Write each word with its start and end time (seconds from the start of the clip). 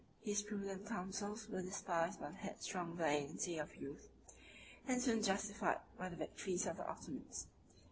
His 0.23 0.41
prudent 0.41 0.87
counsels 0.87 1.47
were 1.47 1.61
despised 1.61 2.19
by 2.19 2.31
the 2.31 2.37
headstrong 2.37 2.95
vanity 2.97 3.59
of 3.59 3.75
youth, 3.75 4.09
and 4.87 4.99
soon 4.99 5.21
justified 5.21 5.77
by 5.95 6.09
the 6.09 6.15
victories 6.15 6.65
of 6.65 6.77
the 6.77 6.87
Ottomans. 6.89 7.45